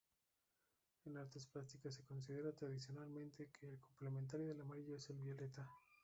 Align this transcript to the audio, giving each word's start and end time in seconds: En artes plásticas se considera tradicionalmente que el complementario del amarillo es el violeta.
En 1.05 1.15
artes 1.15 1.45
plásticas 1.45 1.93
se 1.93 2.03
considera 2.03 2.53
tradicionalmente 2.55 3.51
que 3.51 3.69
el 3.69 3.77
complementario 3.79 4.47
del 4.47 4.61
amarillo 4.61 4.95
es 4.95 5.07
el 5.11 5.19
violeta. 5.19 5.69